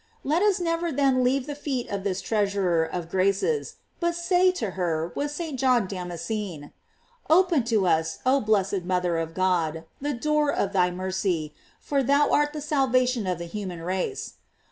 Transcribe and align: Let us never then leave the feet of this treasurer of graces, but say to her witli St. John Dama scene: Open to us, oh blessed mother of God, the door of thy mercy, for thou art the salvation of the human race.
Let 0.23 0.41
us 0.41 0.59
never 0.59 0.91
then 0.91 1.23
leave 1.23 1.45
the 1.45 1.53
feet 1.53 1.87
of 1.91 2.03
this 2.03 2.21
treasurer 2.21 2.83
of 2.85 3.07
graces, 3.07 3.75
but 3.99 4.15
say 4.15 4.51
to 4.53 4.71
her 4.71 5.13
witli 5.15 5.29
St. 5.29 5.59
John 5.59 5.85
Dama 5.85 6.17
scene: 6.17 6.73
Open 7.29 7.63
to 7.65 7.85
us, 7.85 8.17
oh 8.25 8.41
blessed 8.41 8.81
mother 8.81 9.19
of 9.19 9.35
God, 9.35 9.83
the 10.01 10.15
door 10.15 10.51
of 10.51 10.73
thy 10.73 10.89
mercy, 10.89 11.53
for 11.79 12.01
thou 12.01 12.31
art 12.31 12.51
the 12.51 12.61
salvation 12.61 13.27
of 13.27 13.37
the 13.37 13.45
human 13.45 13.83
race. 13.83 14.37